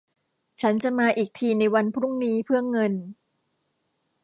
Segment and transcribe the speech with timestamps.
[0.61, 2.93] ฉันจะมาอีกทีในวันพรุ่งนี้เพื่อเงิน